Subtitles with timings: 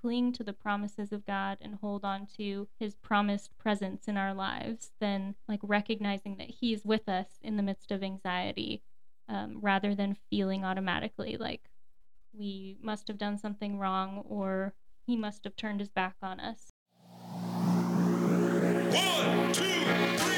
[0.00, 4.34] cling to the promises of God and hold on to his promised presence in our
[4.34, 8.82] lives, then like recognizing that he's with us in the midst of anxiety
[9.28, 11.70] um, rather than feeling automatically like
[12.32, 14.74] we must have done something wrong or
[15.06, 16.70] he must have turned his back on us.
[18.92, 19.64] One, two,
[20.16, 20.29] three.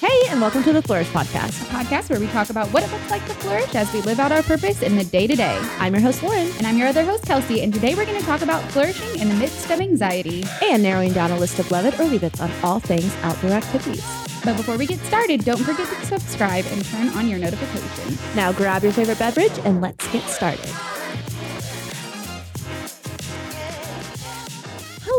[0.00, 1.62] Hey, and welcome to the Flourish Podcast.
[1.62, 4.18] a podcast where we talk about what it looks like to flourish as we live
[4.18, 5.56] out our purpose in the day to day.
[5.78, 8.26] I'm your host, Lauren, And I'm your other host, Kelsey, and today we're going to
[8.26, 10.44] talk about flourishing in the midst of anxiety.
[10.62, 13.52] and narrowing down a list of love it or leave it on all things outdoor
[13.52, 14.04] activities.
[14.44, 18.20] But before we get started, don't forget to subscribe and turn on your notifications.
[18.34, 20.68] Now grab your favorite beverage and let's get started.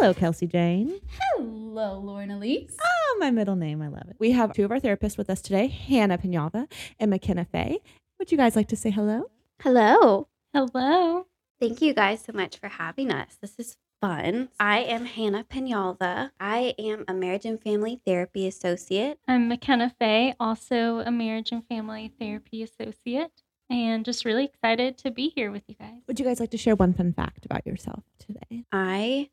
[0.03, 0.99] Hello, Kelsey Jane.
[1.17, 2.75] Hello, Lauren Elise.
[2.83, 3.81] Oh, my middle name.
[3.81, 4.17] I love it.
[4.19, 7.79] We have two of our therapists with us today, Hannah Peñalva and McKenna Fey.
[8.19, 9.31] Would you guys like to say hello?
[9.61, 10.27] Hello.
[10.53, 11.27] Hello.
[11.61, 13.37] Thank you guys so much for having us.
[13.39, 14.49] This is fun.
[14.59, 16.31] I am Hannah Peñalva.
[16.37, 19.19] I am a marriage and family therapy associate.
[19.25, 25.11] I'm McKenna Fey, also a marriage and family therapy associate, and just really excited to
[25.11, 26.01] be here with you guys.
[26.07, 28.65] Would you guys like to share one fun fact about yourself today?
[28.73, 29.29] I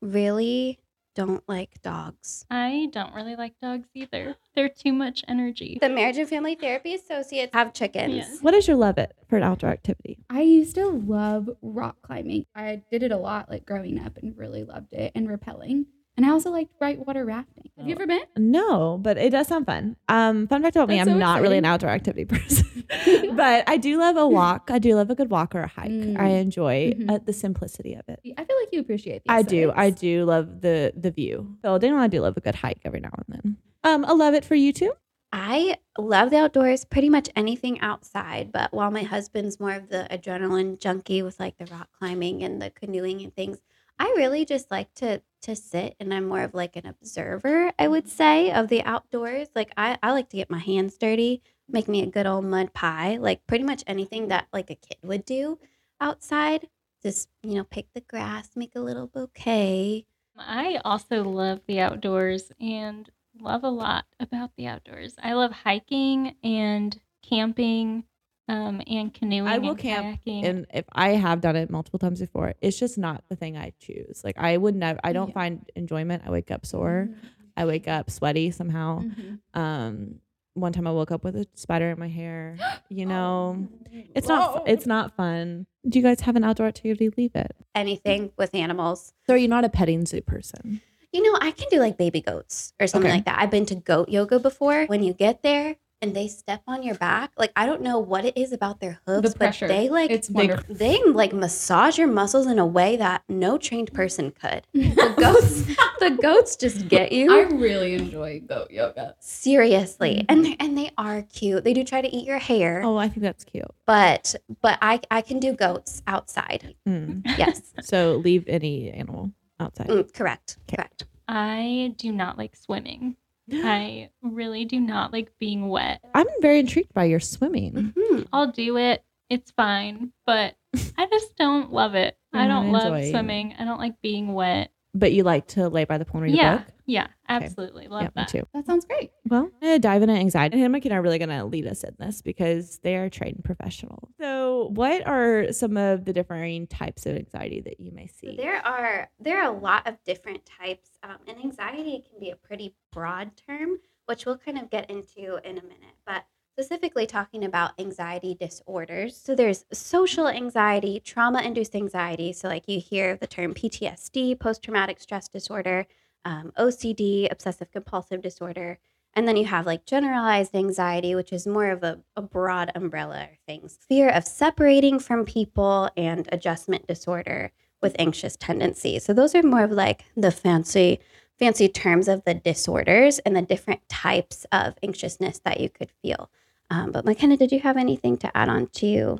[0.00, 0.78] really
[1.14, 2.44] don't like dogs.
[2.50, 4.36] I don't really like dogs either.
[4.54, 5.78] They're too much energy.
[5.80, 8.14] The marriage and family therapy associates have chickens.
[8.14, 8.38] Yes.
[8.40, 10.18] What is your love it for an outdoor activity?
[10.30, 12.46] I used to love rock climbing.
[12.54, 15.86] I did it a lot, like growing up, and really loved it, and rappelling.
[16.20, 17.70] And I also liked whitewater rafting.
[17.78, 17.96] Have you Oh.
[17.96, 18.20] ever been?
[18.36, 19.96] No, but it does sound fun.
[20.06, 22.84] Um, fun fact about me, That's I'm so not really an outdoor activity person,
[23.36, 24.68] but I do love a walk.
[24.70, 25.90] I do love a good walk or a hike.
[25.90, 26.20] Mm.
[26.20, 27.10] I enjoy Mhm.
[27.10, 28.20] uh, the simplicity of it.
[28.36, 29.72] I feel like you appreciate the I do.
[29.74, 31.56] I do love the the view.
[31.64, 33.56] So Daniel, I do love a good hike every now and then.
[33.82, 34.92] Um, I love it for you too.
[35.32, 38.52] I love the outdoors, pretty much anything outside.
[38.52, 42.60] But while my husband's more of the adrenaline junkie with like the rock climbing and
[42.60, 43.58] the canoeing and things,
[43.98, 47.88] I really just like to to sit and I'm more of like an observer, I
[47.88, 48.16] would mm-hmm.
[48.16, 49.48] say, of the outdoors.
[49.54, 52.72] Like I, I like to get my hands dirty, make me a good old mud
[52.72, 55.58] pie, like pretty much anything that like a kid would do
[56.00, 56.68] outside.
[57.02, 60.04] Just, you know, pick the grass, make a little bouquet.
[60.36, 63.10] I also love the outdoors and
[63.40, 65.14] love a lot about the outdoors.
[65.22, 68.04] I love hiking and camping
[68.50, 69.46] um, and canoeing.
[69.48, 70.44] I will and camp kayaking.
[70.44, 73.72] And if I have done it multiple times before, it's just not the thing I
[73.78, 74.22] choose.
[74.24, 74.98] Like I would never.
[75.04, 75.34] I don't Yeah.
[75.34, 76.22] find enjoyment.
[76.26, 77.08] I wake up sore.
[77.56, 79.00] I wake up sweaty somehow.
[79.02, 79.38] Mhm.
[79.54, 80.20] Um,
[80.54, 82.56] one time I woke up with a spider in my hair.
[82.92, 83.98] You know, Oh.
[84.16, 84.52] it's not.
[84.66, 85.66] fu- It's not fun.
[85.88, 87.08] Do you guys have an outdoor activity?
[87.16, 87.54] Leave it.
[87.74, 89.12] Anything with animals.
[89.28, 90.80] So are you not a petting zoo person?
[91.12, 93.18] You know, I can do like baby goats or something Okay.
[93.18, 93.38] like that.
[93.40, 94.86] I've been to goat yoga before.
[94.86, 98.24] When you get there and they step on your back, like I don't know what
[98.24, 100.74] it is about their hooves, The but they like it's they, wonderful.
[100.74, 104.66] they like massage your muscles in a way that no trained person could.
[105.00, 105.62] The goats,
[106.00, 107.30] the goats just get you.
[107.32, 109.14] I really enjoy goat yoga.
[109.20, 110.44] Seriously, and Mhm.
[110.44, 111.64] they and they are cute.
[111.64, 113.64] They do try to eat your hair, Oh, I think that's cute.
[113.86, 116.74] but but I I can do goats outside.
[116.88, 117.22] Mm.
[117.38, 119.88] Yes, So leave any animal outside.
[119.88, 120.76] Mm, correct, Okay.
[120.76, 121.04] correct.
[121.28, 123.16] I do not like swimming.
[123.52, 126.00] I really do not like being wet.
[126.14, 127.92] I'm very intrigued by your swimming.
[127.96, 128.26] Mhm.
[128.32, 129.02] I'll do it.
[129.28, 130.54] It's fine, but
[130.98, 132.16] I just don't love it.
[132.32, 133.10] I You're don't not love enjoying it.
[133.10, 133.54] swimming.
[133.58, 134.70] I don't like being wet.
[134.92, 136.66] But you like to lay by the pool and read yeah, a book?
[136.86, 138.28] yeah, absolutely love yeah, me that.
[138.28, 138.42] too.
[138.52, 139.12] That sounds great.
[139.28, 140.60] Well, I'm going to dive into anxiety.
[140.60, 143.08] And Mike and I are really going to lead us in this because they are
[143.08, 144.10] trained professionals.
[144.20, 148.36] So, what are some of the differing types of anxiety that you may So see?
[148.36, 152.36] there are there are a lot of different types, um, and anxiety can be a
[152.36, 155.96] pretty broad term, which we'll kind of get into in a minute.
[156.04, 156.24] But
[156.60, 162.34] specifically talking about anxiety disorders, so there's social anxiety, trauma-induced anxiety.
[162.34, 165.86] So like you hear the term PTSD, post-traumatic stress disorder,
[166.26, 168.78] um, OCD, obsessive compulsive disorder.
[169.14, 173.22] And then you have like generalized anxiety, which is more of a, a broad umbrella
[173.22, 173.78] of things.
[173.88, 179.02] Fear of separating from people and adjustment disorder with anxious tendencies.
[179.02, 181.00] So those are more of like the fancy
[181.38, 186.30] fancy terms of the disorders and the different types of anxiousness that you could feel.
[186.70, 189.18] Um, but McKenna, did you have anything to add on to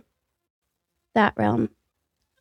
[1.15, 1.71] that realm?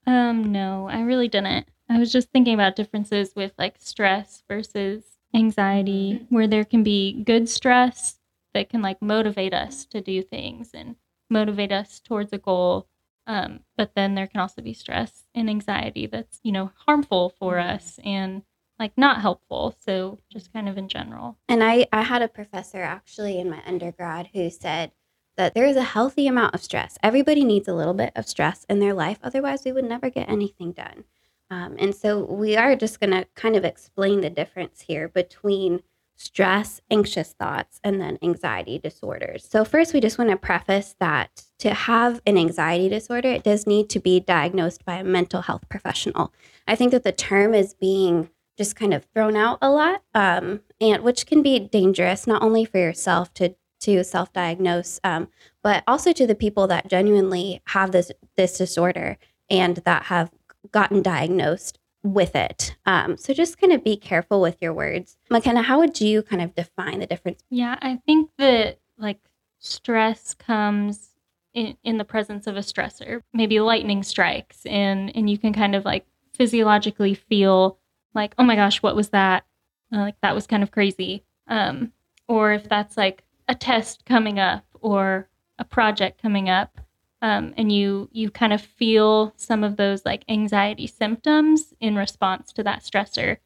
[0.06, 1.68] Um, no, I really didn't.
[1.90, 7.24] I was just thinking about differences with like stress versus anxiety, where there can be
[7.24, 8.20] good stress
[8.54, 10.96] that can like motivate us to do things and
[11.30, 12.88] motivate us towards a goal.
[13.28, 17.60] Um, but then there can also be stress and anxiety that's, you know, harmful for
[17.60, 18.44] us and
[18.80, 19.76] like not helpful.
[19.80, 21.38] So just kind of in general.
[21.48, 24.92] And I, I had a professor actually in my undergrad who said
[25.40, 26.98] that there is a healthy amount of stress.
[27.02, 29.20] Everybody needs a little bit of stress in their life.
[29.24, 31.06] Otherwise, we would never get anything done.
[31.50, 35.82] Um, and so we are just going to kind of explain the difference here between
[36.18, 39.48] stress, anxious thoughts, and then anxiety disorders.
[39.50, 43.66] So, first, we just want to preface that to have an anxiety disorder, it does
[43.66, 46.34] need to be diagnosed by a mental health professional.
[46.68, 50.60] I think that the term is being just kind of thrown out a lot, um,
[50.82, 55.28] and which can be dangerous not only for yourself to to self-diagnose, um,
[55.64, 59.18] but also to the people that genuinely have this this disorder
[59.50, 60.32] and that have
[60.72, 62.76] gotten diagnosed with it.
[62.86, 65.18] Um, so just kind of be careful with your words.
[65.30, 67.42] McKenna, how would you kind of define the difference?
[67.50, 69.20] Yeah, I think that like
[69.60, 71.10] stress comes
[71.54, 73.24] in, in the presence of a stressor.
[73.34, 77.78] Maybe lightning strikes and and you can kind of like physiologically feel
[78.14, 79.46] like, oh my gosh, what was that?
[79.92, 81.24] Uh, like that was kind of crazy.
[81.48, 81.92] Um,
[82.28, 86.80] or if that's like a test coming up or a project coming up,
[87.22, 92.54] um, and you you kind of feel some of those like anxiety symptoms in response
[92.54, 93.38] to that stressor.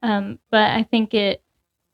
[0.00, 1.42] Um, but I think it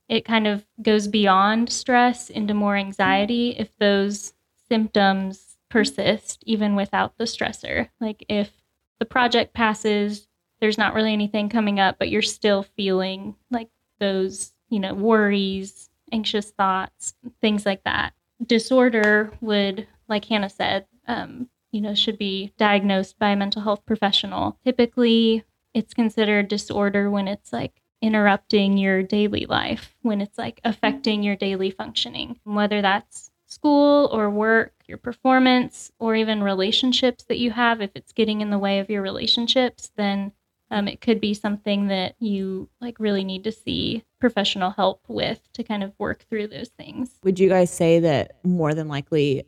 [0.08, 4.34] it kind of goes beyond stress into more anxiety if those
[4.68, 7.88] symptoms persist even without the stressor.
[8.00, 8.52] Like if
[8.98, 10.28] the project passes,
[10.60, 15.88] there's not really anything coming up, but you're still feeling like those, you know, worries,
[16.14, 18.14] anxious thoughts, things like that.
[18.46, 23.84] Disorder would, like Hannah said, um, you know, should be diagnosed by a mental health
[23.84, 24.56] professional.
[24.64, 25.44] Typically,
[25.74, 31.34] it's considered disorder when it's like interrupting your daily life, when it's like affecting your
[31.36, 37.80] daily functioning, whether that's school or work, your performance, or even relationships that you have.
[37.80, 40.32] If it's getting in the way of your relationships, then
[40.70, 45.40] um, it could be something that you like really need to see professional help with
[45.52, 47.18] to kind of work through those things.
[47.22, 49.44] Would you guys say that more than likely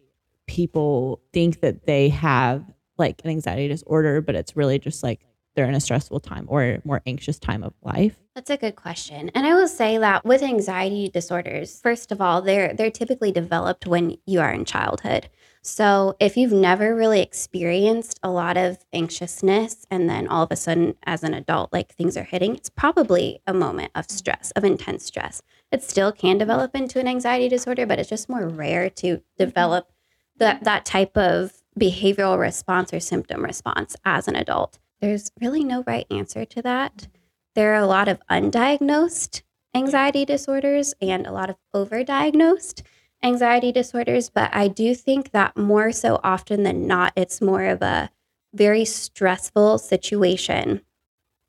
[0.46, 2.64] people think that they have
[2.98, 5.20] like an anxiety disorder, but it's really just like
[5.54, 8.16] they're in a stressful time or more anxious time of life?
[8.34, 9.30] That's a good question.
[9.34, 13.86] And I will say that with anxiety disorders, first of all, they're they're typically developed
[13.86, 15.28] when you are in childhood.
[15.66, 20.56] So if you've never really experienced a lot of anxiousness and then all of a
[20.56, 24.62] sudden as an adult like things are hitting, it's probably a moment of stress, of
[24.62, 25.42] intense stress.
[25.72, 29.44] It still can develop into an anxiety disorder, but it's just more rare to mm-hmm.
[29.44, 29.90] develop
[30.36, 34.78] that that type of behavioral response or symptom response as an adult.
[35.00, 37.08] There's really no right answer to that.
[37.56, 39.42] There are a lot of undiagnosed
[39.74, 42.82] anxiety disorders and a lot of overdiagnosed
[43.22, 47.82] anxiety disorders, but I do think that more so often than not, it's more of
[47.82, 48.10] a
[48.54, 50.82] very stressful situation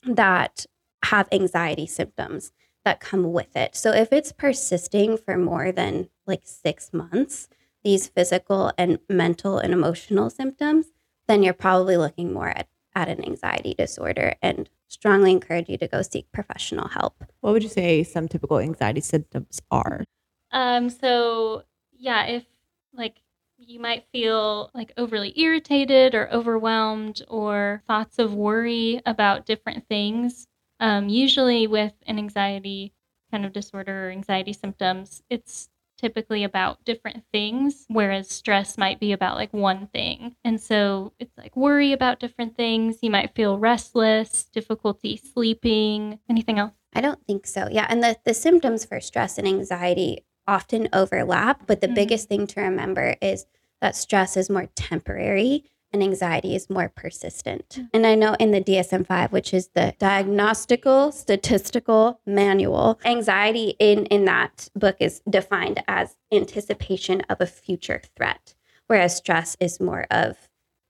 [0.03, 0.65] that
[1.05, 2.51] have anxiety symptoms
[2.83, 3.75] that come with it.
[3.75, 7.49] So if it's persisting for more than like six months,
[7.83, 10.87] these physical and mental and emotional symptoms,
[11.27, 15.87] then you're probably looking more at, at an anxiety disorder and strongly encourage you to
[15.87, 17.23] go seek professional help.
[17.41, 20.05] What would you say some typical anxiety symptoms are?
[20.51, 22.45] Um, so yeah, if
[22.93, 23.21] like
[23.57, 30.47] you might feel like overly irritated or overwhelmed or thoughts of worry about different things.
[30.79, 32.93] Um, usually with an anxiety
[33.31, 39.11] kind of disorder or anxiety symptoms, it's typically about different things, whereas stress might be
[39.11, 40.35] about like one thing.
[40.43, 42.99] And so it's like worry about different things.
[43.01, 46.73] You might feel restless, difficulty sleeping, anything else?
[46.93, 47.67] I don't think so.
[47.71, 47.87] Yeah.
[47.89, 51.95] And the, the symptoms for stress and anxiety often overlap, but the Mhm.
[51.95, 53.45] biggest thing to remember is
[53.81, 55.63] that stress is more temporary
[55.93, 57.79] and anxiety is more persistent.
[57.93, 64.05] And I know in the DSM 5, which is the Diagnostical Statistical Manual, anxiety in,
[64.07, 68.53] in that book is defined as anticipation of a future threat,
[68.87, 70.49] whereas stress is more of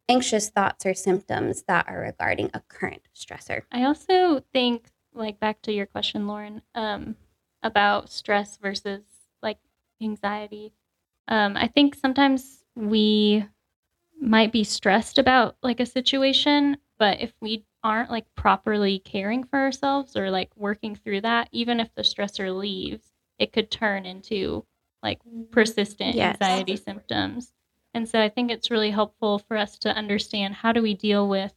[0.09, 3.63] anxious thoughts or symptoms that are regarding a current stressor.
[3.71, 7.17] I also think, like back to your question, Lauren, um,
[7.61, 9.01] about stress versus
[10.01, 10.73] anxiety.
[11.27, 13.45] Um, I think sometimes we
[14.19, 19.59] might be stressed about like a situation, but if we aren't like properly caring for
[19.59, 24.65] ourselves or like working through that, even if the stressor leaves, it could turn into
[25.03, 25.19] like
[25.51, 26.35] persistent Yes.
[26.35, 27.53] anxiety symptoms.
[27.93, 31.27] And so I think it's really helpful for us to understand how do we deal
[31.29, 31.53] with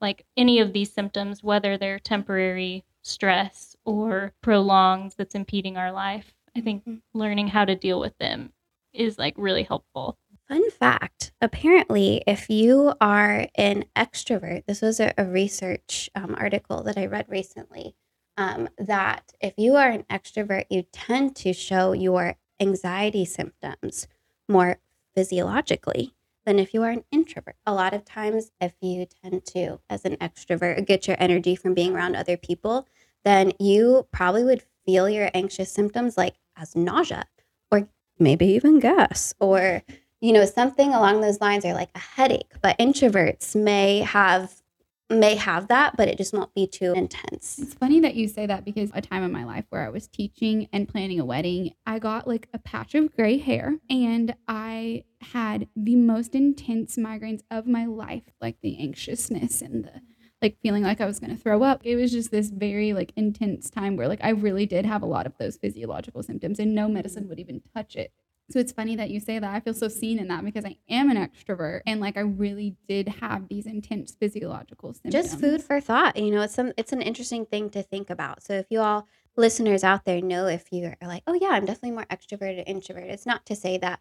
[0.00, 6.34] like any of these symptoms, whether they're temporary stress or prolonged that's impeding our life.
[6.58, 7.02] I think Mhm.
[7.14, 8.52] learning how to deal with them
[8.92, 10.18] is like really helpful.
[10.48, 16.82] Fun fact apparently, if you are an extrovert, this was a, a research um, article
[16.84, 17.94] that I read recently,
[18.36, 24.08] um, that if you are an extrovert, you tend to show your anxiety symptoms
[24.48, 24.78] more
[25.14, 26.14] physiologically
[26.46, 27.56] than if you are an introvert.
[27.66, 31.74] A lot of times, if you tend to, as an extrovert, get your energy from
[31.74, 32.86] being around other people,
[33.24, 37.24] then you probably would feel your anxious symptoms like as nausea
[37.70, 37.88] or
[38.18, 39.82] maybe even gas or
[40.20, 42.52] you know something along those lines or like a headache.
[42.60, 44.62] But introverts may have
[45.10, 47.58] may have that but it just won't be too intense.
[47.58, 50.06] It's funny that you say that because a time in my life where I was
[50.06, 55.04] teaching and planning a wedding, I got like a patch of gray hair and I
[55.20, 60.02] had the most intense migraines of my life, like the anxiousness and the
[60.40, 61.80] like feeling like I was going to throw up.
[61.84, 65.06] It was just this very like intense time where like I really did have a
[65.06, 68.12] lot of those physiological symptoms and no medicine would even touch it.
[68.50, 69.54] So it's funny that you say that.
[69.54, 72.76] I feel so seen in that because I am an extrovert and like I really
[72.88, 75.12] did have these intense physiological symptoms.
[75.12, 78.42] just food for thought you know it's some it's an interesting thing to think about
[78.42, 81.66] so if you all listeners out there know if you are like oh yeah i'm
[81.66, 84.00] definitely more extroverted introverted it's not to say that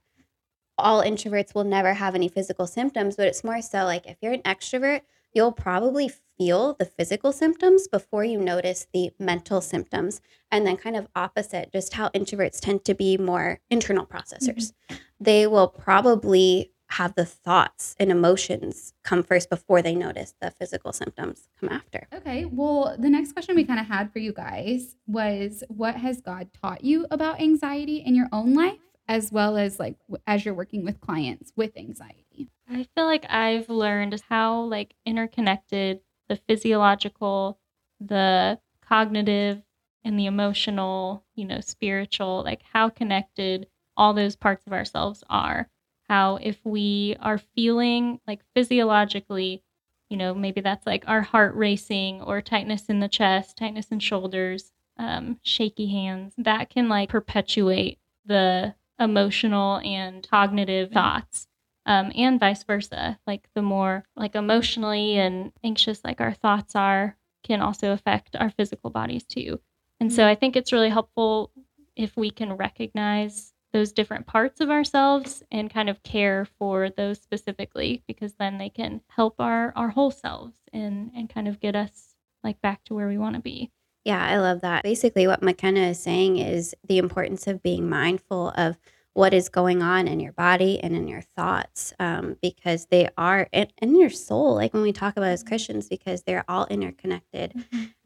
[0.78, 4.34] all introverts will never have any physical symptoms but it's more so like if you're
[4.34, 5.02] an extrovert
[5.34, 10.96] you'll probably feel the physical symptoms before you notice the mental symptoms and then kind
[10.96, 14.96] of opposite just how introverts tend to be more internal processors mm-hmm.
[15.20, 20.94] they will probably have the thoughts and emotions come first before they notice the physical
[20.94, 22.08] symptoms come after.
[22.14, 22.46] Okay.
[22.46, 26.50] Well, the next question we kind of had for you guys was what has God
[26.62, 30.84] taught you about anxiety in your own life, as well as like as you're working
[30.86, 32.50] with clients with anxiety?
[32.70, 37.60] I feel like I've learned how like interconnected the physiological,
[38.00, 39.62] the cognitive,
[40.04, 45.70] and the emotional, you know, spiritual, like how connected all those parts of ourselves are.
[46.10, 49.64] How if we are feeling like physiologically,
[50.10, 54.00] you know, maybe that's like our heart racing or tightness in the chest, tightness in
[54.00, 61.48] shoulders, um, shaky hands, that can like perpetuate the emotional and cognitive thoughts
[61.88, 63.18] um, and vice versa.
[63.26, 68.52] Like the more like emotionally and anxious like our thoughts are, can also affect our
[68.52, 69.60] physical bodies too.
[70.00, 71.52] And so I think it's really helpful
[71.96, 77.20] if we can recognize those different parts of ourselves and kind of care for those
[77.20, 81.76] specifically because then they can help our our whole selves and and kind of get
[81.76, 83.72] us like back to where we want to be.
[84.06, 84.84] Yeah, I love that.
[84.84, 88.78] Basically, what McKenna is saying is the importance of being mindful of
[89.18, 93.50] what is going on in your body and in your thoughts um, because they are
[93.52, 97.52] in, in your soul, like when we talk about as Christians, because they're all interconnected.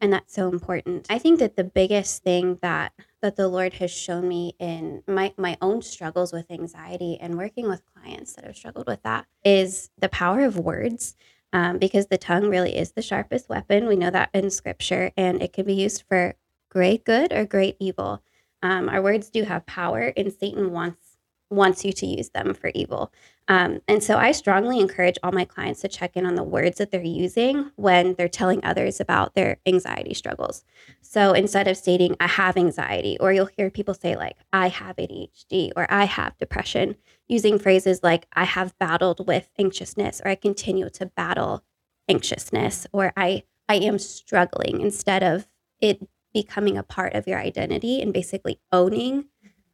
[0.00, 1.06] and that's so important.
[1.10, 5.34] I think that the biggest thing that that the lord has shown me in my
[5.36, 9.90] my own struggles with anxiety and working with clients that have struggled with that is
[9.98, 11.14] the power of words
[11.52, 13.86] um, because the tongue really is the sharpest weapon.
[13.86, 16.36] We know that in scripture and it can be used for
[16.70, 18.22] great good or great evil
[18.62, 21.18] um, our words do have power and satan wants
[21.50, 23.12] wants you to use them for evil
[23.48, 26.78] um, and so I strongly encourage all my clients to check in on the words
[26.78, 30.64] that they're using when they're telling others about their anxiety struggles.
[31.00, 34.96] So instead of stating, I have anxiety, or you'll hear people say, like, I have
[34.96, 36.96] ADHD or I have depression,
[37.28, 41.64] using phrases like, I have battled with anxiousness or I continue to battle
[42.08, 45.48] anxiousness or I, I am struggling instead of
[45.80, 49.26] it becoming a part of your identity and basically owning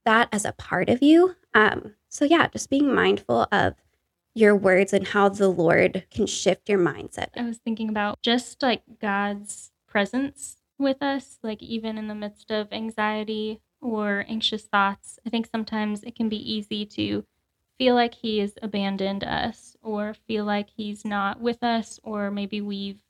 [0.05, 1.37] that as a part of you.
[1.55, 3.75] Um, so, yeah, just being mindful of
[4.35, 7.29] your words and how the Lord can shift your mindset.
[7.37, 12.50] I was thinking about just like God's presence with us, like even in the midst
[12.50, 15.19] of anxiety or anxious thoughts.
[15.27, 17.25] I think sometimes it can be easy to
[17.79, 22.61] feel like He has abandoned us or feel like He's not with us, or maybe
[22.61, 23.00] we've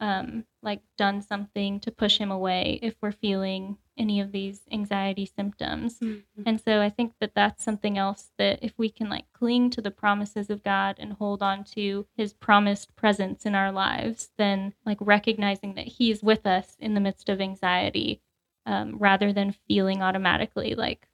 [0.00, 5.26] um, like done something to push Him away if we're feeling any of these anxiety
[5.26, 5.98] symptoms.
[6.46, 9.82] And so I think that that's something else that if we can like cling to
[9.82, 14.72] the promises of God and hold on to his promised presence in our lives, then
[14.86, 18.22] like recognizing that he is with us in the midst of anxiety
[18.66, 21.08] um, rather than feeling automatically like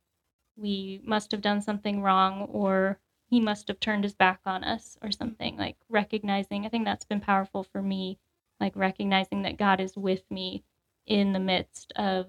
[0.57, 4.97] we must have done something wrong or he must have turned his back on us
[5.03, 8.19] or something like recognizing i think that's been powerful for me
[8.61, 10.65] like recognizing that god is with me
[11.07, 12.27] in the midst of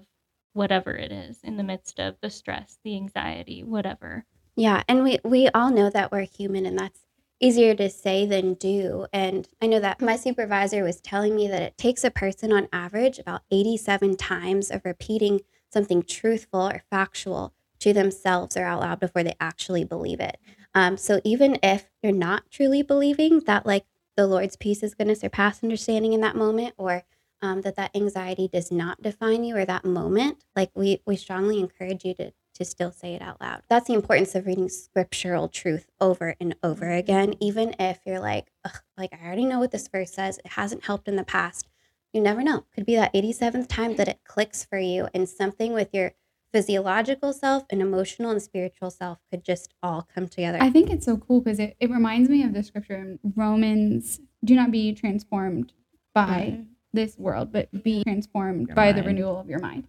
[0.52, 4.24] whatever it is in the midst of the stress the anxiety whatever
[4.56, 7.00] Yeah, and we we all know that we're human and that's
[7.40, 9.06] easier to say than do.
[9.12, 12.68] And I know that my supervisor was telling me that it takes a person on
[12.72, 15.40] average about 87 times of repeating
[15.72, 20.38] something truthful or factual to themselves or out loud before they actually believe it.
[20.74, 23.84] Um, so even if you're not truly believing that like
[24.18, 27.04] the Lord's peace is going to surpass understanding in that moment or
[27.40, 31.60] um, that that anxiety does not define you or that moment, like we we strongly
[31.60, 33.62] encourage you to to still say it out loud.
[33.68, 38.50] That's the importance of reading scriptural truth over and over again, even if you're like,
[38.64, 40.38] Ugh, like I already know what this verse says.
[40.38, 41.68] It hasn't helped in the past.
[42.12, 42.64] You never know.
[42.74, 46.14] Could be that 87th time that it clicks for you and something with your
[46.52, 50.58] physiological self and emotional and spiritual self could just all come together.
[50.60, 54.20] I think it's so cool because it, it reminds me of the scripture in Romans
[54.44, 55.72] do not be transformed
[56.14, 56.62] by mm-hmm.
[56.92, 59.86] this world, but be transformed Your by the renewal of your mind.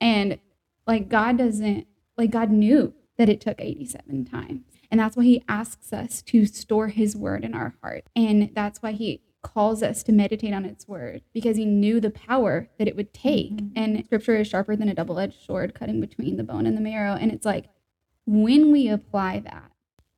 [0.00, 0.38] And
[0.86, 4.64] like God doesn't, like God knew that it took 87 times.
[4.90, 8.04] And that's why he asks us to store his word in our heart.
[8.14, 12.10] And that's why he calls us to meditate on its word because he knew the
[12.10, 13.56] power that it would take.
[13.56, 13.72] Mhm.
[13.74, 16.80] And scripture is sharper than a double edged sword, cutting between the bone and the
[16.80, 17.14] marrow.
[17.14, 17.66] And it's like
[18.24, 19.72] when we apply that,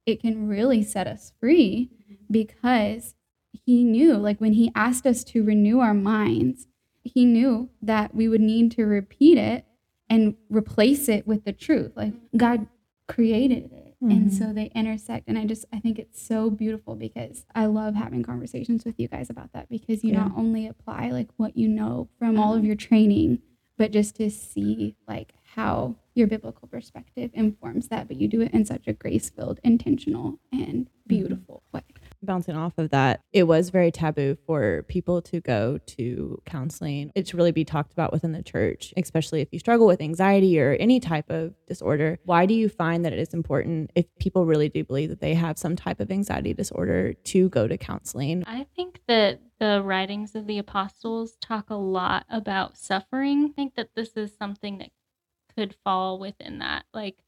[0.07, 1.91] it can really set us free
[2.31, 3.15] because
[3.53, 6.67] he knew, like when he asked us to renew our minds,
[7.03, 9.65] he knew that we would need to repeat it
[10.11, 11.93] and replace it with the truth.
[11.97, 12.67] Like God
[13.09, 13.84] created it.
[14.11, 14.33] And Mhm.
[14.33, 15.29] so they intersect.
[15.29, 19.09] And I just, I think it's so beautiful because I love having conversations with you
[19.09, 20.25] guys about that because you Yeah.
[20.29, 23.39] not only apply like what you know from all of your training,
[23.79, 28.53] but just to see like how your biblical perspective informs that, but you do it
[28.53, 31.83] in such a grace filled, intentional, and beautiful way.
[32.25, 37.13] Bouncing off of that, it was very taboo for people to go to counseling.
[37.15, 40.61] It should really be talked about within the church, especially if you struggle with anxiety
[40.61, 42.19] or any type of disorder.
[42.25, 45.35] Why do you find that it is important if people really do believe that they
[45.35, 48.45] have some type of anxiety disorder to go to counseling?
[48.47, 53.47] I think that the writings of the apostles talk a lot about suffering.
[53.51, 54.91] I think that this is something that
[55.57, 56.85] could fall within that.
[56.93, 57.19] Like,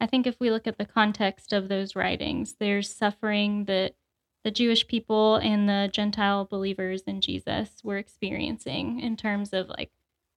[0.00, 3.94] I think if we look at the context of those writings, there's suffering that
[4.46, 9.90] the Jewish people and the Gentile believers in Jesus were experiencing in terms of like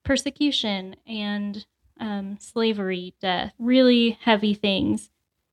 [0.04, 1.68] persecution and
[2.00, 5.12] um, slavery, death, really heavy things.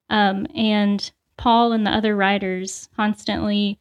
[0.08, 3.78] Um, and Paul and the other writers constantly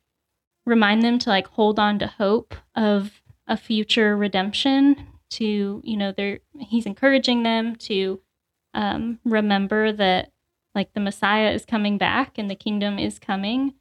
[0.65, 6.11] remind them to like hold on to hope of a future redemption to you know
[6.11, 8.19] they're he's encouraging them to
[8.73, 10.31] um, remember that
[10.73, 13.73] like the messiah is coming back and the kingdom is coming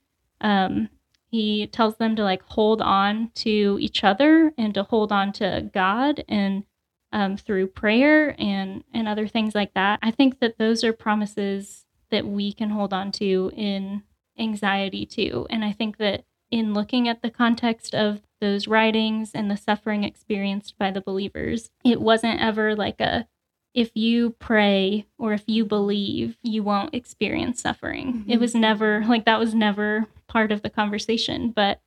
[0.45, 0.89] um,
[1.31, 5.69] he tells them to like hold on to each other and to hold on to
[5.75, 6.65] god and
[7.13, 11.85] um, through prayer and and other things like that i think that those are promises
[12.11, 14.03] that we can hold on to in
[14.39, 19.51] anxiety too and i think that in looking at the context of those writings and
[19.51, 21.71] the suffering experienced by the believers.
[21.83, 23.27] It wasn't ever like a
[23.75, 28.25] if you pray or if you believe, you won't experience suffering.
[28.29, 28.41] It Mhm.
[28.41, 31.51] was never like that was never part of the conversation.
[31.51, 31.81] But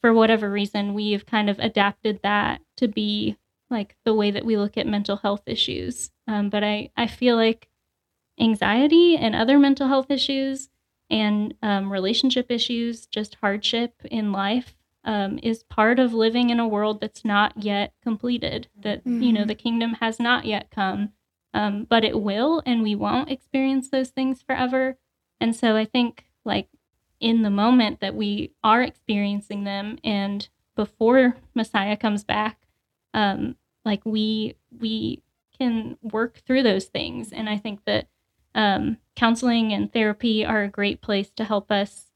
[0.00, 3.36] for whatever reason, we have kind of adapted that to be
[3.70, 6.10] like the way that we look at mental health issues.
[6.26, 7.68] Um, but I, I feel like
[8.38, 10.68] anxiety and other mental health issues
[11.10, 16.66] and um, relationship issues, just hardship in life, um, is part of living in a
[16.68, 18.68] world that's not yet completed.
[18.76, 19.48] That you know Mhm.
[19.48, 21.12] the kingdom has not yet come,
[21.56, 24.98] um, but it will, and we won't experience those things forever.
[25.40, 26.68] And so I think like
[27.18, 32.60] in the moment that we are experiencing them, and before Messiah comes back,
[33.14, 35.22] um, like we we
[35.58, 38.08] can work through those things, and I think that
[38.54, 42.10] um, counseling and therapy are a great place to help us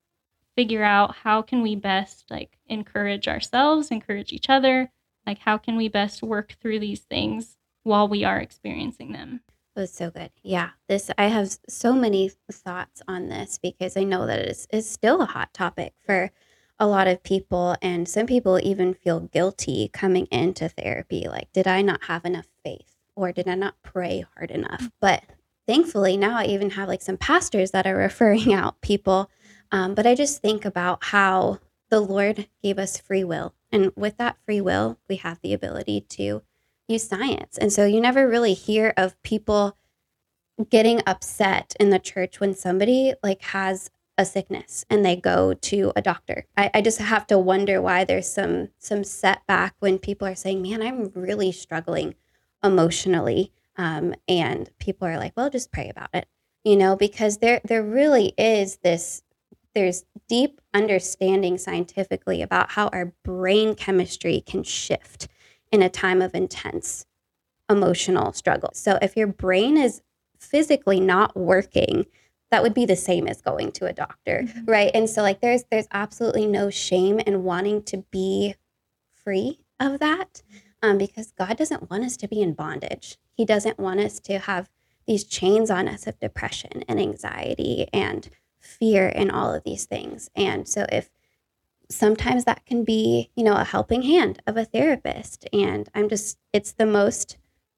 [0.55, 4.91] figure out how can we best like encourage ourselves encourage each other
[5.27, 9.41] like how can we best work through these things while we are experiencing them
[9.75, 10.31] That was so good.
[10.43, 14.67] Yeah, this I have so many thoughts on this because I know that it is,
[14.73, 16.31] is still a hot topic for
[16.79, 21.29] a lot of people, and some people even feel guilty coming into therapy.
[21.29, 24.91] Like, did I not have enough faith, or did I not pray hard enough?
[24.99, 25.23] But
[25.67, 29.31] thankfully, now I even have like some pastors that are referring out people.
[29.71, 34.17] Um, but I just think about how the Lord gave us free will, and with
[34.17, 36.43] that free will, we have the ability to
[36.91, 37.57] use science.
[37.59, 39.77] And so you never really hear of people
[40.69, 45.93] getting upset in the church when somebody like has a sickness and they go to
[45.97, 46.45] a doctor.
[46.57, 50.61] I, I just have to wonder why there's some some setback when people are saying,
[50.61, 52.15] Man, I'm really struggling
[52.63, 53.53] emotionally.
[53.77, 56.27] Um, and people are like, Well, just pray about it.
[56.65, 59.23] You know, because there there really is this
[59.75, 65.29] there's deep understanding scientifically about how our brain chemistry can shift
[65.73, 67.07] in a time of intense
[67.69, 68.71] emotional struggle.
[68.75, 70.03] So if your brain is
[70.39, 72.07] physically not working,
[72.51, 74.91] that would be the same as going to a doctor, right?
[74.93, 78.57] And so like there's there's absolutely no shame in wanting to be
[79.13, 80.43] free of that
[80.83, 83.19] um, because God doesn't want us to be in bondage.
[83.33, 84.69] He doesn't want us to have
[85.07, 88.29] these chains on us of depression and anxiety and
[88.59, 90.31] fear and all of these things.
[90.35, 91.11] And so if
[91.91, 95.49] sometimes that can be, you know, a helping hand of a therapist.
[95.53, 97.37] And I'm just, it's the most,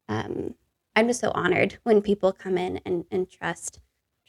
[0.09, 0.55] um,
[0.95, 3.81] I'm just so honored when people come in and, and trust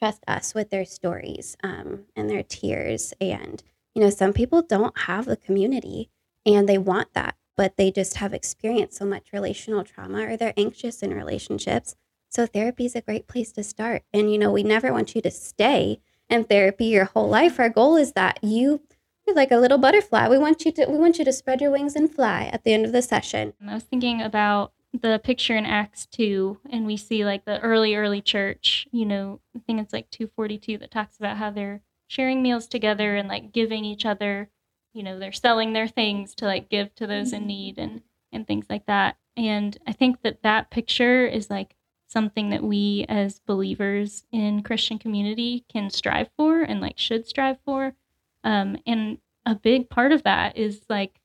[0.04, 3.14] trust us with their stories um, and their tears.
[3.22, 3.64] And
[3.96, 6.10] you know, some people don't have the community
[6.46, 10.54] and they want that, but they just have experienced so much relational trauma or they're
[10.58, 11.96] anxious in relationships.
[12.30, 14.04] So therapy is a great place to start.
[14.12, 17.60] And you know, we never want you to stay in therapy your whole life.
[17.60, 18.82] Our goal is that you
[19.26, 20.28] you're like a little butterfly.
[20.28, 22.74] We want you to we want you to spread your wings and fly at the
[22.74, 23.54] end of the session.
[23.66, 27.96] I was thinking about the picture in Acts 2, and we see like the early,
[27.96, 32.44] early church, you know, I think it's like 242 that talks about how they're sharing
[32.44, 34.50] meals together and like giving each other,
[34.94, 37.48] you know, they're selling their things to like give to those in mm-hmm.
[37.48, 39.18] need and, and things like that.
[39.36, 41.76] And I think that that picture is like
[42.08, 47.58] something that we as believers in Christian community can strive for and like should strive
[47.66, 47.96] for.
[48.44, 51.20] Um, and a big part of that is like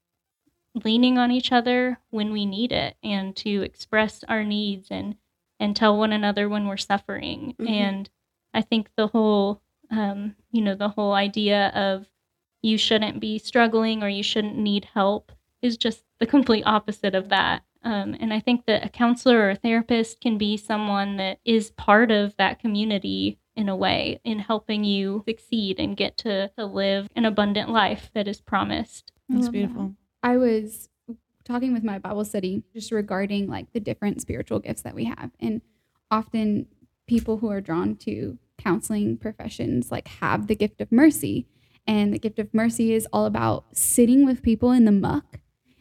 [0.84, 5.16] leaning on each other when we need it and to express our needs and
[5.60, 7.68] and tell one another when we're suffering Mhm.
[7.68, 8.10] and
[8.54, 12.06] i think the whole um, you know the whole idea of
[12.62, 17.28] you shouldn't be struggling or you shouldn't need help is just the complete opposite of
[17.30, 21.38] that um, and i think that a counselor or a therapist can be someone that
[21.44, 26.48] is part of that community in a way in helping you succeed and get to,
[26.56, 29.58] to live an abundant life that is promised I That's love that.
[29.58, 29.94] beautiful.
[30.22, 30.88] I was
[31.44, 35.30] talking with my Bible study just regarding like the different spiritual gifts that we have.
[35.40, 35.60] And
[36.10, 36.66] often
[37.06, 41.48] people who are drawn to counseling professions like have the gift of mercy.
[41.86, 45.40] And the gift of mercy is all about sitting with people in the muck.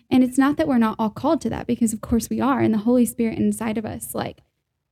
[0.10, 2.60] And it's not that we're not all called to that because of course we are.
[2.60, 4.42] And the Holy Spirit inside of us like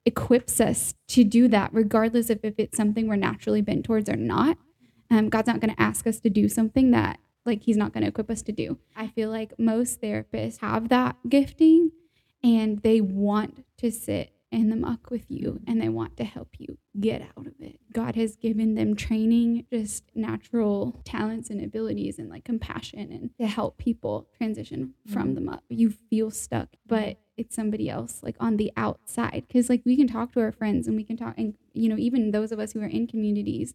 [0.05, 4.15] equips us to do that regardless of if it's something we're naturally bent towards or
[4.15, 4.57] not.
[5.09, 8.01] Um, God's not going to ask us to do something that like he's not going
[8.01, 8.77] to equip us to do.
[8.95, 11.91] I feel like most therapists have that gifting
[12.43, 16.47] and they want to sit in the muck with you and they want to help
[16.57, 17.77] you get out of it.
[17.91, 23.47] God has given them training, just natural talents and abilities and like compassion and to
[23.47, 25.61] help people transition from the muck.
[25.67, 30.07] You feel stuck, but it's somebody else like on the outside cuz like we can
[30.07, 32.71] talk to our friends and we can talk and you know even those of us
[32.71, 33.73] who are in communities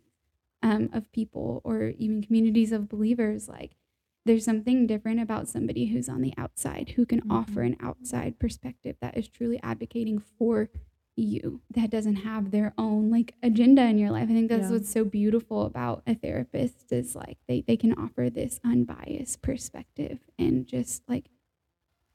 [0.63, 3.77] um, of people or even communities of believers like
[4.27, 8.97] there's something different about somebody who's on the outside who can offer an outside perspective
[9.01, 10.69] that is truly advocating for
[11.17, 14.73] you that doesn't have their own like agenda in your life i think that's Yeah.
[14.77, 20.19] what's so beautiful about a therapist is like they, they can offer this unbiased perspective
[20.39, 21.27] and just like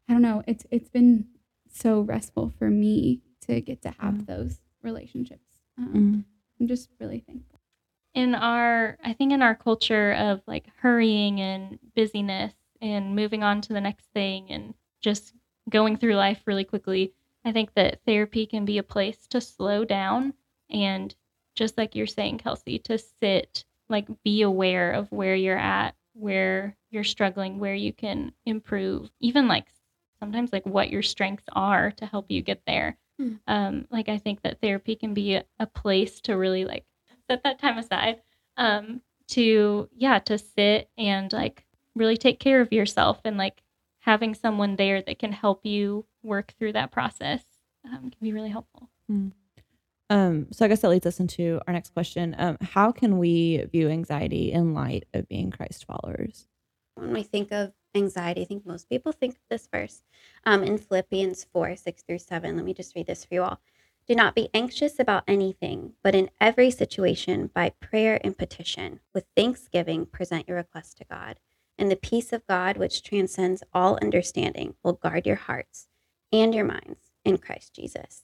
[0.09, 1.27] i don't know it's it's been
[1.71, 4.35] so restful for me to get to have Yeah.
[4.37, 6.23] those relationships um, Mhm.
[6.59, 7.54] i'm just really thankful
[8.15, 13.61] in our i think in our culture of like hurrying and busyness and moving on
[13.61, 15.33] to the next thing and just
[15.69, 19.85] going through life really quickly i think that therapy can be a place to slow
[19.85, 20.33] down
[20.69, 21.13] and
[21.55, 26.75] just like you're saying kelsey to sit like be aware of where you're at where
[26.89, 29.67] you're struggling where you can improve even like
[30.19, 33.35] sometimes like what your strengths are to help you get there Hmm.
[33.47, 36.83] um, like i think that therapy can be a, a place to really like
[37.29, 38.21] set that time aside
[38.57, 43.61] um to yeah to sit and like really take care of yourself and like
[43.99, 47.41] having someone there that can help you work through that process
[47.85, 48.89] um, can be really helpful
[50.09, 52.35] Um, so I guess that leads us into our next question.
[52.37, 56.47] Um, how can we view anxiety in light of being Christ followers?
[56.95, 60.01] when we think of anxiety, I think most people think of this verse
[60.45, 62.55] um, in Philippians 4 6 through 7.
[62.55, 63.59] Let me just read this for you all.
[64.07, 69.25] Do not be anxious about anything, but in every situation, by prayer and petition, with
[69.35, 71.39] thanksgiving, present your requests to God.
[71.77, 75.87] And the peace of God, which transcends all understanding, will guard your hearts
[76.31, 78.21] and your minds in Christ Jesus.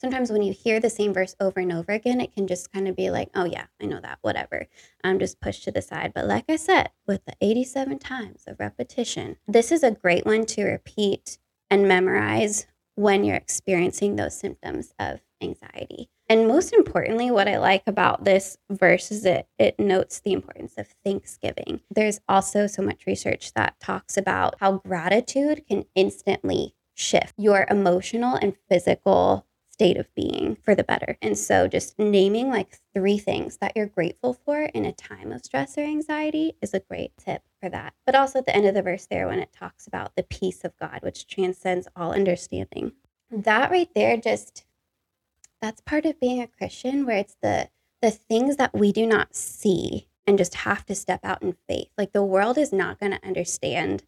[0.00, 2.86] Sometimes when you hear the same verse over and over again, it can just kind
[2.86, 4.66] of be like, oh, yeah, I know that, whatever
[5.02, 6.12] I'm just pushed to the side.
[6.14, 10.46] But like I said, with the 87 times of repetition, this is a great one
[10.46, 11.38] to repeat
[11.70, 16.08] and memorize when you're experiencing those symptoms of anxiety.
[16.28, 20.74] And most importantly, what I like about this verse is that it notes the importance
[20.78, 21.80] of thanksgiving.
[21.90, 28.36] There's also so much research that talks about how gratitude can instantly shift your emotional
[28.36, 31.18] and physical state of being for the better.
[31.20, 35.44] And so just naming like three things that you're grateful for in a time of
[35.44, 37.94] stress or anxiety is a great tip for that.
[38.06, 40.64] But also at the end of the verse there when it talks about the peace
[40.64, 42.92] of God which transcends all understanding.
[43.32, 44.64] That right there just
[45.60, 47.70] That's part of being a Christian where it's the
[48.02, 51.88] the things that we do not see and just have to step out in faith.
[51.98, 54.04] Like the world is not going to understand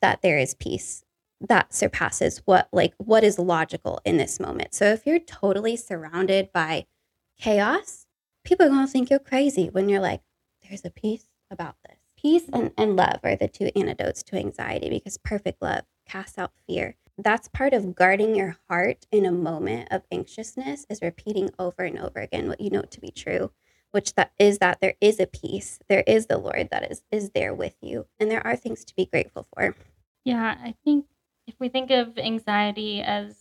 [0.00, 1.03] that there is peace
[1.40, 4.74] that surpasses what like what is logical in this moment.
[4.74, 6.86] So if you're totally surrounded by
[7.38, 8.06] chaos,
[8.44, 10.22] people are going to think you're crazy when you're like
[10.62, 11.98] there's a peace about this.
[12.16, 16.52] Peace and, and love are the two antidotes to anxiety because perfect love casts out
[16.66, 16.96] fear.
[17.18, 21.98] That's part of guarding your heart in a moment of anxiousness is repeating over and
[21.98, 23.50] over again what you know to be true
[23.92, 27.30] which that is that there is a peace there is the lord that is is
[27.30, 29.76] there with you and there are things to be grateful for
[30.24, 31.06] Yeah, I think
[31.46, 33.36] if we think of anxiety as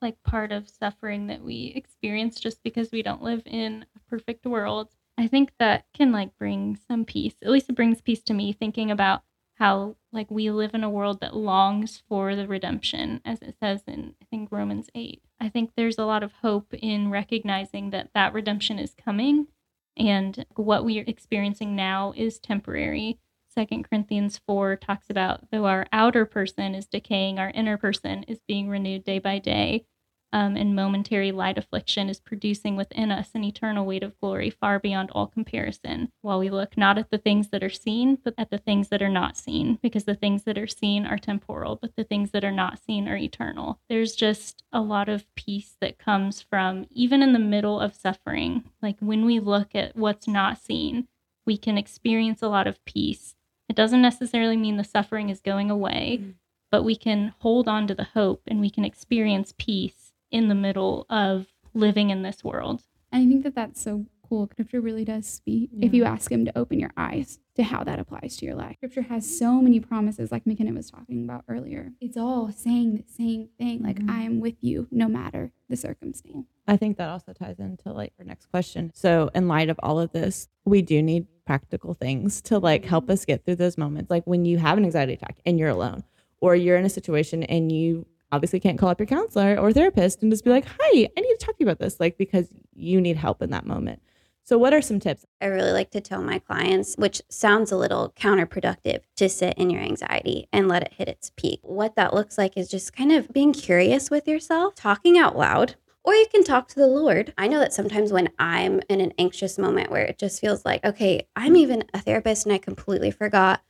[0.00, 4.46] like part of suffering that we experience just because we don't live in a perfect
[4.46, 7.34] world, I think that can like bring some peace.
[7.42, 9.22] At least it brings peace to me thinking about
[9.54, 13.82] how like we live in a world that longs for the redemption as it says
[13.88, 15.20] in I think Romans 8.
[15.40, 19.48] I think there's a lot of hope in recognizing that that redemption is coming
[19.96, 23.18] and what we are experiencing now is temporary.
[23.58, 28.38] Second Corinthians 4 talks about though our outer person is decaying, our inner person is
[28.46, 29.84] being renewed day by day.
[30.32, 34.78] Um, and momentary light affliction is producing within us an eternal weight of glory far
[34.78, 38.50] beyond all comparison, while we look not at the things that are seen, but at
[38.50, 41.96] the things that are not seen, because the things that are seen are temporal, but
[41.96, 43.80] the things that are not seen are eternal.
[43.88, 48.70] There's just a lot of peace that comes from, even in the middle of suffering,
[48.80, 51.08] like when we look at what's not seen,
[51.44, 53.34] we can experience a lot of peace.
[53.68, 56.30] It doesn't necessarily mean the suffering is going away, mm-hmm.
[56.70, 60.54] but we can hold on to the hope and we can experience peace in the
[60.54, 62.82] middle of living in this world.
[63.12, 64.48] And I think that that's so cool.
[64.50, 67.98] Scripture really does speak if you ask Him to open your eyes to how that
[67.98, 68.76] applies to your life.
[68.76, 71.92] Scripture has so many promises, like McKenna was talking about earlier.
[72.00, 74.10] It's all saying the same thing, like, mm-hmm.
[74.10, 76.46] I am with you no matter the circumstance.
[76.66, 78.92] I think that also ties into like our next question.
[78.94, 83.04] So, in light of all of this, we do need practical things to like help
[83.04, 83.12] mm-hmm.
[83.12, 84.10] us get through those moments.
[84.10, 86.04] Like when you have an anxiety attack and you're alone,
[86.42, 90.22] or you're in a situation and you obviously can't call up your counselor or therapist
[90.22, 92.48] and just be like, "Hi, I need to talk to you about this," like because
[92.74, 94.02] you need help in that moment.
[94.44, 95.24] So, what are some tips?
[95.40, 99.70] I really like to tell my clients, which sounds a little counterproductive, to sit in
[99.70, 101.60] your anxiety and let it hit its peak.
[101.62, 105.76] What that looks like is just kind of being curious with yourself, talking out loud,
[106.08, 107.34] or you can talk to the Lord.
[107.36, 110.82] I know that sometimes when I'm in an anxious moment where it just feels like,
[110.82, 113.60] okay, I'm even a therapist and I completely forgot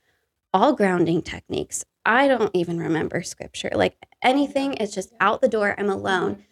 [0.53, 1.83] all grounding techniques.
[2.05, 3.71] I don't even remember scripture.
[3.75, 5.75] Like anything is just out the door.
[5.77, 6.45] I'm alone.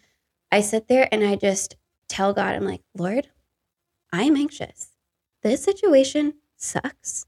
[0.52, 3.28] I sit there and I just tell God, I'm like, Lord,
[4.12, 4.90] I am anxious.
[5.42, 7.24] This situation sucks.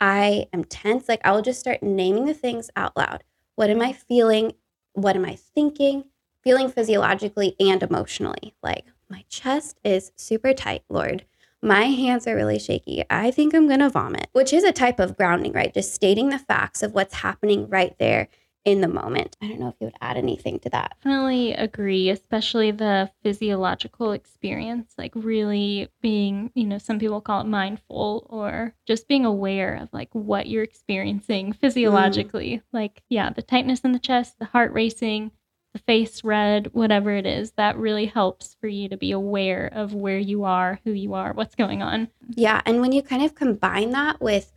[0.00, 1.06] I am tense.
[1.06, 3.24] Like, I will just start naming the things out loud.
[3.56, 4.52] What am I feeling?
[4.94, 6.04] What am I thinking?
[6.42, 8.54] Feeling physiologically and emotionally.
[8.62, 11.24] Like, my chest is super tight, Lord.
[11.62, 13.04] My hands are really shaky.
[13.10, 15.74] I think I'm going to vomit, which is a type of grounding, right?
[15.74, 18.28] Just stating the facts of what's happening right there
[18.64, 19.36] in the moment.
[19.42, 20.96] I don't know if you would add anything to that.
[21.02, 27.46] Definitely agree, especially the physiological experience, like really being, you know, some people call it
[27.46, 31.56] mindful or just being aware of like what you're experiencing mm.
[31.56, 32.62] physiologically.
[32.72, 35.32] Like, yeah, the tightness in the chest, the heart racing,
[35.72, 39.94] the face red, whatever it is, that really helps for you to be aware of
[39.94, 42.08] where you are, who you are, what's going on.
[42.30, 44.52] Yeah, and when you kind of combine that with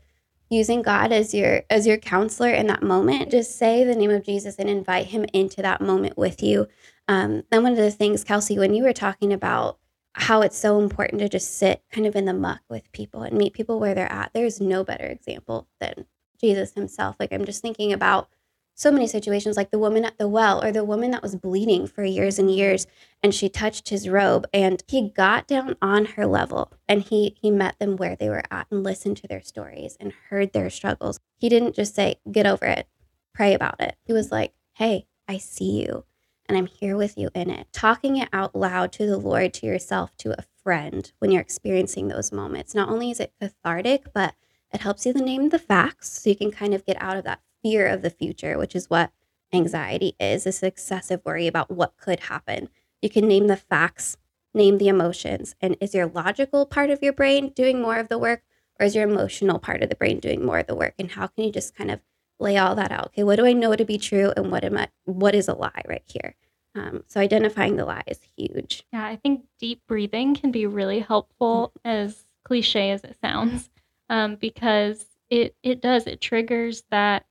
[0.49, 4.25] using God as your as your counselor in that moment, just say the name of
[4.25, 6.67] Jesus and invite Him into that moment with you.
[7.07, 9.77] Um, and one of the things, Kelsey, when you were talking about
[10.13, 13.37] how it's so important to just sit kind of in the muck with people and
[13.37, 16.05] meet people where they're at, there's no better example than
[16.39, 17.15] Jesus Himself.
[17.19, 18.29] Like I'm just thinking about
[18.75, 21.85] so many situations like the woman at the well or the woman that was bleeding
[21.87, 22.87] for years and years
[23.21, 27.51] and she touched his robe and he got down on her level and he he
[27.51, 31.19] met them where they were at and listened to their stories and heard their struggles.
[31.37, 32.87] He didn't just say get over it.
[33.33, 33.95] Pray about it.
[34.03, 36.03] He was like hey i see you
[36.47, 37.67] and i'm here with you in it.
[37.71, 42.07] Talking it out loud to the lord to yourself to a friend when you're experiencing
[42.07, 42.73] those moments.
[42.73, 44.33] Not only is it cathartic but
[44.73, 47.23] it helps you to name the facts so you can kind of get out of
[47.25, 49.11] that fear of the future, which is what
[49.51, 52.69] anxiety is this excessive worry about what could happen.
[53.01, 54.17] You can name the facts,
[54.53, 55.55] name the emotions.
[55.61, 58.43] And is your logical part of your brain doing more of the work,
[58.79, 60.93] or is your emotional part of the brain doing more of the work?
[60.99, 62.01] And how can you just kind of
[62.39, 63.07] lay all that out?
[63.07, 64.89] Okay, what do I know to be true, and what am I?
[65.05, 66.35] What is a lie right here?
[66.75, 68.83] Um, so identifying the lie is huge.
[68.91, 73.69] Yeah, I think deep breathing can be really helpful, as cliche as it sounds,
[74.09, 77.25] um, because it it does it triggers that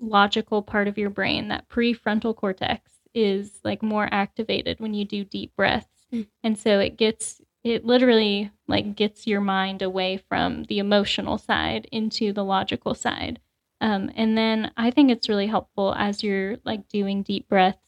[0.00, 5.24] logical part of your brain, that prefrontal cortex is like more activated when you do
[5.24, 6.06] deep breaths.
[6.12, 6.26] Mm.
[6.42, 11.88] And so it gets it literally like gets your mind away from the emotional side
[11.90, 13.40] into the logical side.
[13.80, 17.78] Um, and then I think it's really helpful as you're like doing deep breaths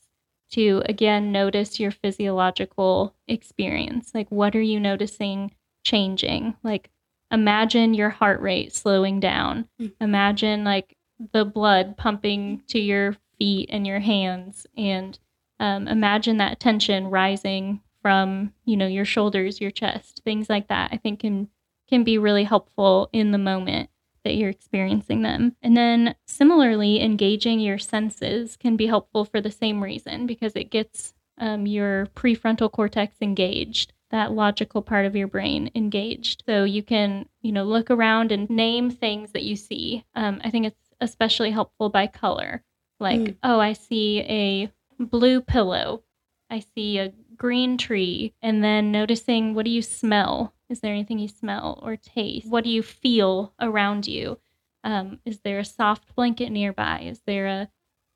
[0.52, 4.10] to again notice your physiological experience.
[4.14, 6.56] Like, what are you noticing changing?
[6.62, 6.90] Like,
[7.30, 9.68] imagine your heart rate slowing down.
[9.80, 9.92] Mm.
[10.00, 10.96] Imagine like
[11.32, 15.18] the blood pumping to your feet and your hands, and
[15.58, 20.90] um, imagine that tension rising from you know your shoulders, your chest, things like that.
[20.92, 21.48] I think can
[21.88, 23.90] can be really helpful in the moment
[24.24, 25.56] that you're experiencing them.
[25.62, 30.70] And then similarly, engaging your senses can be helpful for the same reason because it
[30.70, 36.42] gets um, your prefrontal cortex engaged, that logical part of your brain engaged.
[36.46, 40.04] So you can, you know, look around and name things that you see.
[40.14, 42.62] Um, I think it's especially helpful by color.
[42.98, 43.36] Like, Mm.
[43.42, 46.02] oh, I see a blue pillow.
[46.50, 48.34] I see a green tree.
[48.42, 50.52] And then noticing what do you smell?
[50.68, 52.48] Is there anything you smell or taste?
[52.48, 54.38] What do you feel around you?
[54.84, 57.00] Um, is there a soft blanket nearby?
[57.00, 57.68] Is there a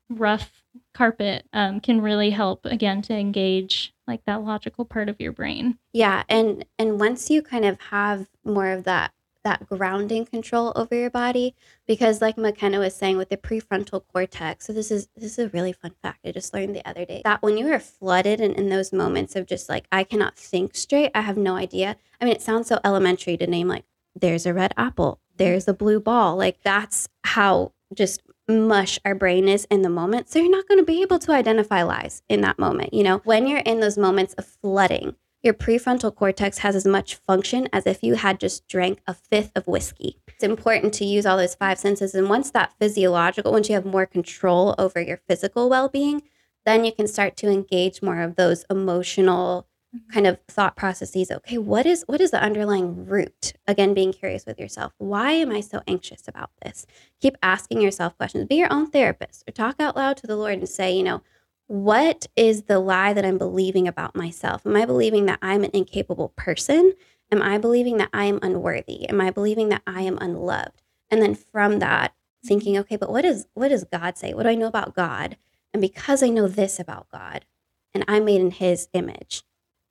[0.09, 1.47] rough carpet?
[1.53, 5.79] Um, can really help again to engage like that logical part of your brain.
[5.93, 9.11] Yeah, and and once you kind of have more of that
[9.45, 11.55] that grounding control over your body,
[11.87, 15.49] because like McKenna was saying with the prefrontal cortex, so this is this is a
[15.49, 18.53] really fun fact I just learned the other day that when you are flooded and
[18.55, 21.95] in those moments of just like I cannot think straight, I have no idea.
[22.19, 25.73] I mean, it sounds so elementary to name like there's a red apple, there's a
[25.73, 30.29] blue ball, like that's how just mush our brain is in the moment.
[30.29, 32.93] So you're not going to be able to identify lies in that moment.
[32.93, 37.15] You know, when you're in those moments of flooding, your prefrontal cortex has as much
[37.15, 40.17] function as if you had just drank a fifth of whiskey.
[40.27, 42.15] It's important to use all those five senses.
[42.15, 46.23] And once that physiological, once you have more control over your physical well being,
[46.65, 50.11] then you can start to engage more of those emotional mm-hmm.
[50.11, 51.29] kind of thought processes.
[51.29, 53.53] Okay what is what is the underlying root?
[53.67, 54.93] Again being curious with yourself.
[54.97, 56.87] Why am i so anxious about this?
[57.21, 58.47] Keep asking yourself questions.
[58.47, 59.43] Be your own therapist.
[59.47, 61.21] Or talk out loud to the lord and say you know
[61.67, 64.65] what is the lie that i'm believing about myself?
[64.65, 66.93] Am i believing that i'm an incapable person?
[67.31, 69.07] Am i believing that i am unworthy?
[69.09, 70.81] Am i believing that i am unloved?
[71.09, 72.13] And then from that
[72.45, 74.33] thinking okay but what is what does god say?
[74.33, 75.37] What do i know about god?
[75.73, 77.45] And because i know this about god
[77.93, 79.43] and i'm made in his image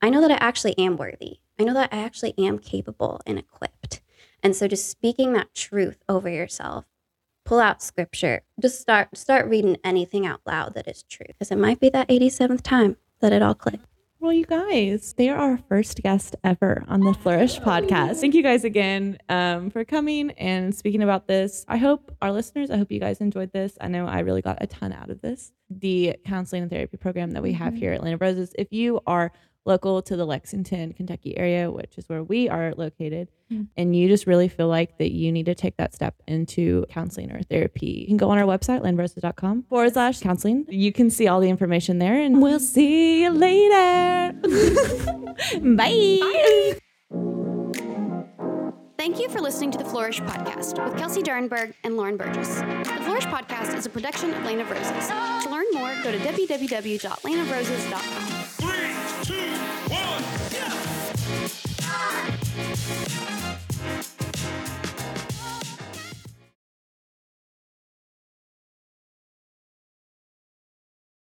[0.04, 1.38] I know that I actually am worthy.
[1.58, 4.02] I know that I actually am capable and equipped.
[4.42, 6.84] And so just speaking that truth over yourself,
[7.44, 11.26] pull out scripture, just start start reading anything out loud that is true.
[11.28, 13.86] Because it might be that 87th time that it all clicked.
[14.24, 18.20] Well, you guys, they are our first guest ever on the Flourish podcast.
[18.20, 21.66] Thank you guys again um, for coming and speaking about this.
[21.68, 23.76] I hope our listeners, I hope you guys enjoyed this.
[23.82, 25.52] I know I really got a ton out of this.
[25.68, 28.54] The counseling and therapy program that we have here at Lane of Roses.
[28.58, 29.30] If you are
[29.66, 33.68] local to the Lexington, Kentucky area, which is where we are located, Mm.
[33.76, 37.30] and you just really feel like that you need to take that step into counseling
[37.30, 40.64] or therapy, you can go on our website, landroses.com forward slash counseling.
[40.70, 44.32] You can see all the information there, and we'll see you later.
[45.76, 47.43] Bye.
[49.04, 52.54] Thank you for listening to the Flourish Podcast with Kelsey Durenberg and Lauren Burgess.
[52.54, 55.08] The Flourish Podcast is a production of Lane of Roses.
[55.08, 58.44] To learn more, go to www.laneofroses.com.
[58.62, 59.50] Three, two,
[59.92, 60.24] one,
[63.34, 63.40] yeah!